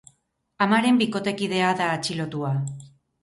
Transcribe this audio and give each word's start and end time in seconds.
Amaren 0.65 0.97
bikotekidea 1.01 1.69
da 1.81 1.89
atxilotua. 1.97 2.55